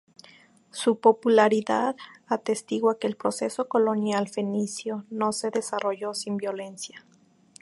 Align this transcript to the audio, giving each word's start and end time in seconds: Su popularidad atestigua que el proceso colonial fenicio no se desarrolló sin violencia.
Su 0.71 0.99
popularidad 0.99 1.95
atestigua 2.25 2.97
que 2.97 3.05
el 3.05 3.15
proceso 3.17 3.67
colonial 3.69 4.29
fenicio 4.29 5.05
no 5.11 5.31
se 5.31 5.51
desarrolló 5.51 6.15
sin 6.15 6.37
violencia. 6.37 7.05